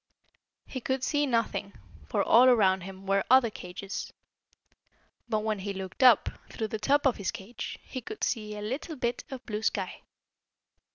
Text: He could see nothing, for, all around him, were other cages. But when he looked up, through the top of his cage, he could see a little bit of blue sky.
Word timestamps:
He 0.65 0.81
could 0.81 1.03
see 1.03 1.27
nothing, 1.27 1.73
for, 2.09 2.23
all 2.23 2.45
around 2.49 2.81
him, 2.81 3.05
were 3.05 3.23
other 3.29 3.51
cages. 3.51 4.11
But 5.29 5.41
when 5.41 5.59
he 5.59 5.73
looked 5.73 6.01
up, 6.01 6.27
through 6.49 6.69
the 6.69 6.79
top 6.79 7.05
of 7.05 7.17
his 7.17 7.29
cage, 7.29 7.77
he 7.83 8.01
could 8.01 8.23
see 8.23 8.57
a 8.57 8.63
little 8.63 8.95
bit 8.95 9.23
of 9.29 9.45
blue 9.45 9.61
sky. 9.61 10.01